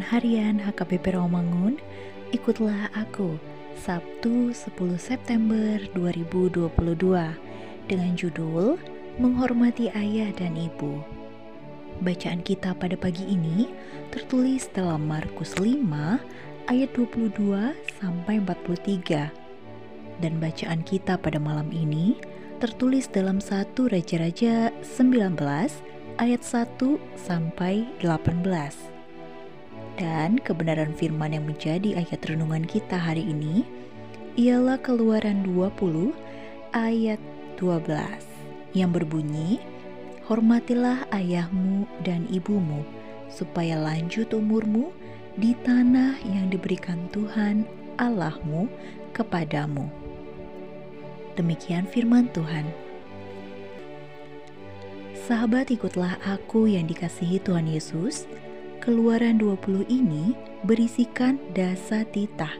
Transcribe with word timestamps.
Harian 0.00 0.56
HKBP 0.56 1.20
Rawamangun, 1.20 1.76
ikutlah 2.32 2.88
aku 2.96 3.36
Sabtu 3.76 4.56
10 4.56 4.96
September 4.96 5.76
2022 5.92 6.72
dengan 7.84 8.12
judul 8.16 8.80
Menghormati 9.20 9.92
Ayah 9.92 10.32
dan 10.32 10.56
Ibu. 10.56 11.04
Bacaan 12.00 12.40
kita 12.40 12.72
pada 12.72 12.96
pagi 12.96 13.28
ini 13.28 13.68
tertulis 14.08 14.64
dalam 14.72 15.04
Markus 15.04 15.52
5 15.60 15.76
ayat 16.72 16.90
22 16.96 17.76
sampai 18.00 18.40
43. 18.40 19.28
Dan 20.24 20.40
bacaan 20.40 20.80
kita 20.88 21.20
pada 21.20 21.36
malam 21.36 21.68
ini 21.68 22.16
tertulis 22.64 23.12
dalam 23.12 23.44
1 23.44 23.76
Raja-Raja 23.76 24.72
19 24.80 25.36
ayat 26.16 26.40
1 26.48 26.96
sampai 27.12 27.84
18. 28.00 28.99
Dan 30.00 30.40
kebenaran 30.40 30.96
firman 30.96 31.36
yang 31.36 31.44
menjadi 31.44 32.00
ayat 32.00 32.24
renungan 32.24 32.64
kita 32.64 32.96
hari 32.96 33.20
ini 33.20 33.68
ialah 34.32 34.80
Keluaran 34.80 35.44
20 35.44 36.16
ayat 36.72 37.20
12 37.60 37.92
yang 38.72 38.96
berbunyi, 38.96 39.60
Hormatilah 40.24 41.04
ayahmu 41.12 41.84
dan 42.00 42.24
ibumu 42.32 42.80
supaya 43.28 43.76
lanjut 43.76 44.32
umurmu 44.32 44.88
di 45.36 45.52
tanah 45.68 46.16
yang 46.24 46.48
diberikan 46.48 47.04
Tuhan 47.12 47.68
Allahmu 48.00 48.72
kepadamu. 49.12 49.84
Demikian 51.36 51.84
firman 51.84 52.32
Tuhan. 52.32 52.64
Sahabat 55.28 55.68
ikutlah 55.68 56.16
aku 56.24 56.72
yang 56.72 56.88
dikasihi 56.88 57.36
Tuhan 57.44 57.68
Yesus 57.68 58.24
Keluaran 58.80 59.36
20 59.36 59.92
ini 59.92 60.32
berisikan 60.64 61.36
dasa 61.52 62.00
titah 62.00 62.56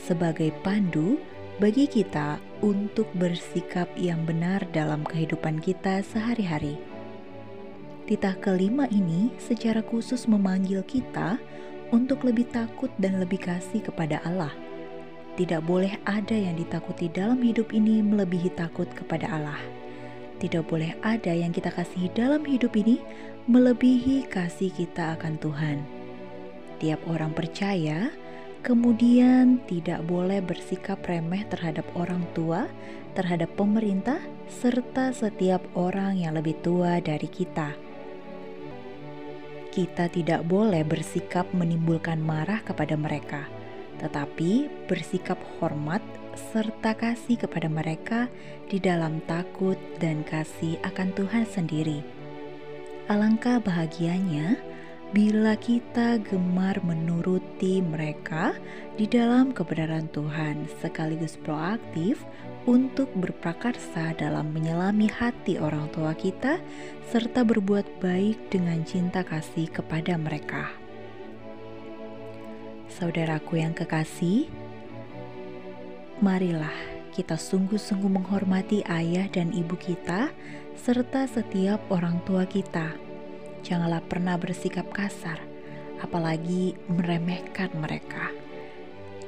sebagai 0.00 0.48
pandu 0.64 1.20
bagi 1.60 1.84
kita 1.84 2.40
untuk 2.64 3.04
bersikap 3.12 3.84
yang 3.92 4.24
benar 4.24 4.64
dalam 4.72 5.04
kehidupan 5.04 5.60
kita 5.60 6.00
sehari-hari. 6.00 6.80
Titah 8.08 8.40
kelima 8.40 8.88
ini 8.88 9.28
secara 9.36 9.84
khusus 9.84 10.24
memanggil 10.24 10.80
kita 10.88 11.36
untuk 11.92 12.24
lebih 12.24 12.48
takut 12.48 12.88
dan 12.96 13.20
lebih 13.20 13.44
kasih 13.44 13.84
kepada 13.84 14.24
Allah. 14.24 14.56
Tidak 15.36 15.60
boleh 15.68 16.00
ada 16.08 16.32
yang 16.32 16.56
ditakuti 16.56 17.12
dalam 17.12 17.44
hidup 17.44 17.76
ini 17.76 18.00
melebihi 18.00 18.56
takut 18.56 18.88
kepada 18.96 19.28
Allah. 19.28 19.60
Tidak 20.38 20.62
boleh 20.70 20.94
ada 21.02 21.34
yang 21.34 21.50
kita 21.50 21.74
kasihi 21.74 22.14
dalam 22.14 22.46
hidup 22.46 22.78
ini 22.78 23.02
melebihi 23.50 24.30
kasih 24.30 24.70
kita 24.70 25.18
akan 25.18 25.34
Tuhan. 25.42 25.82
Tiap 26.78 27.02
orang 27.10 27.34
percaya, 27.34 28.14
kemudian 28.62 29.58
tidak 29.66 30.06
boleh 30.06 30.38
bersikap 30.38 31.02
remeh 31.02 31.42
terhadap 31.50 31.82
orang 31.98 32.22
tua, 32.38 32.70
terhadap 33.18 33.50
pemerintah, 33.58 34.22
serta 34.46 35.10
setiap 35.10 35.58
orang 35.74 36.22
yang 36.22 36.38
lebih 36.38 36.54
tua 36.62 37.02
dari 37.02 37.26
kita. 37.26 37.74
Kita 39.74 40.06
tidak 40.06 40.46
boleh 40.46 40.86
bersikap 40.86 41.50
menimbulkan 41.50 42.22
marah 42.22 42.62
kepada 42.62 42.94
mereka, 42.94 43.50
tetapi 43.98 44.70
bersikap 44.86 45.38
hormat 45.58 46.00
serta 46.54 46.94
kasih 46.94 47.42
kepada 47.42 47.66
mereka 47.66 48.30
di 48.70 48.78
dalam 48.78 49.18
takut 49.26 49.76
dan 49.98 50.22
kasih 50.22 50.78
akan 50.86 51.10
Tuhan 51.18 51.44
sendiri 51.44 52.18
Alangkah 53.08 53.56
bahagianya 53.56 54.60
bila 55.16 55.56
kita 55.56 56.20
gemar 56.20 56.76
menuruti 56.84 57.80
mereka 57.80 58.52
di 59.00 59.08
dalam 59.08 59.56
kebenaran 59.56 60.12
Tuhan, 60.12 60.68
sekaligus 60.84 61.40
proaktif 61.40 62.20
untuk 62.68 63.08
berprakarsa 63.16 64.12
dalam 64.12 64.52
menyelami 64.52 65.08
hati 65.08 65.56
orang 65.56 65.88
tua 65.88 66.12
kita, 66.12 66.60
serta 67.08 67.48
berbuat 67.48 67.88
baik 67.96 68.52
dengan 68.52 68.84
cinta 68.84 69.24
kasih 69.24 69.72
kepada 69.72 70.20
mereka. 70.20 70.68
Saudaraku 72.92 73.64
yang 73.64 73.72
kekasih, 73.72 74.52
marilah 76.18 76.74
kita 77.14 77.34
sungguh-sungguh 77.34 78.10
menghormati 78.10 78.82
ayah 78.86 79.26
dan 79.30 79.50
ibu 79.50 79.74
kita 79.74 80.30
serta 80.78 81.26
setiap 81.26 81.82
orang 81.90 82.22
tua 82.22 82.46
kita. 82.46 82.94
Janganlah 83.66 84.02
pernah 84.06 84.38
bersikap 84.38 84.86
kasar, 84.94 85.42
apalagi 85.98 86.78
meremehkan 86.86 87.74
mereka. 87.74 88.30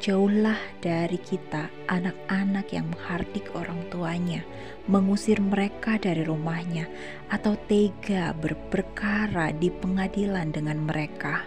Jauhlah 0.01 0.57
dari 0.81 1.21
kita 1.21 1.69
anak-anak 1.91 2.73
yang 2.73 2.89
menghardik 2.89 3.53
orang 3.53 3.85
tuanya, 3.93 4.41
mengusir 4.89 5.43
mereka 5.45 6.01
dari 6.01 6.25
rumahnya, 6.25 6.89
atau 7.29 7.53
tega 7.69 8.33
berperkara 8.33 9.53
di 9.53 9.69
pengadilan 9.69 10.55
dengan 10.57 10.81
mereka, 10.89 11.45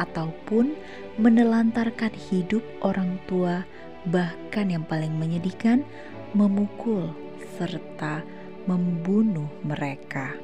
ataupun 0.00 0.72
menelantarkan 1.20 2.16
hidup 2.16 2.64
orang 2.80 3.20
tua, 3.28 3.68
bahkan 4.08 4.70
yang 4.70 4.86
paling 4.86 5.14
menyedihkan, 5.14 5.82
memukul 6.32 7.10
serta 7.58 8.22
membunuh 8.66 9.48
mereka. 9.62 10.34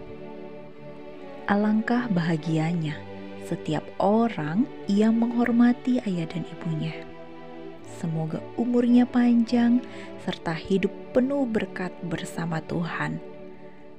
Alangkah 1.51 2.07
bahagianya 2.09 2.95
setiap 3.45 3.83
orang 3.99 4.65
yang 4.87 5.19
menghormati 5.19 5.99
ayah 6.07 6.25
dan 6.31 6.47
ibunya. 6.47 6.95
Semoga 7.99 8.41
umurnya 8.57 9.05
panjang 9.05 9.83
serta 10.23 10.55
hidup 10.55 10.91
penuh 11.13 11.45
berkat 11.45 11.93
bersama 12.07 12.63
Tuhan. 12.65 13.19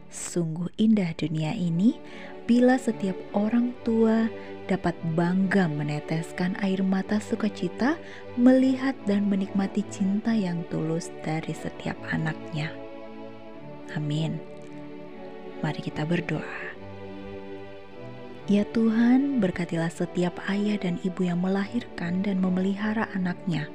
Sungguh 0.10 0.72
indah 0.80 1.12
dunia 1.14 1.54
ini 1.54 2.00
bila 2.44 2.76
setiap 2.76 3.16
orang 3.32 3.72
tua 3.88 4.28
dapat 4.68 4.96
bangga 5.16 5.68
meneteskan 5.68 6.56
air 6.64 6.80
mata 6.84 7.20
sukacita 7.20 8.00
melihat 8.40 8.96
dan 9.04 9.28
menikmati 9.28 9.84
cinta 9.92 10.32
yang 10.32 10.64
tulus 10.72 11.12
dari 11.24 11.52
setiap 11.52 11.96
anaknya. 12.12 12.72
Amin. 13.96 14.40
Mari 15.60 15.80
kita 15.84 16.04
berdoa. 16.04 16.76
Ya 18.52 18.68
Tuhan, 18.76 19.40
berkatilah 19.40 19.88
setiap 19.88 20.36
ayah 20.52 20.76
dan 20.76 21.00
ibu 21.08 21.24
yang 21.24 21.40
melahirkan 21.40 22.20
dan 22.20 22.44
memelihara 22.44 23.08
anaknya. 23.16 23.72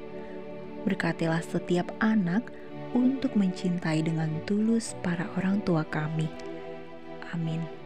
Berkatilah 0.85 1.41
setiap 1.41 1.89
anak 2.05 2.53
untuk 2.93 3.33
mencintai 3.33 4.05
dengan 4.05 4.29
tulus 4.45 4.93
para 5.01 5.25
orang 5.41 5.57
tua 5.65 5.81
kami. 5.89 6.29
Amin. 7.33 7.78